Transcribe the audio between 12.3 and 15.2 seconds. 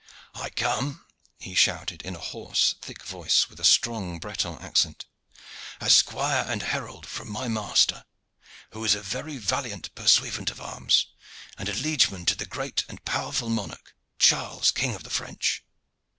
the great and powerful monarch, Charles, king of the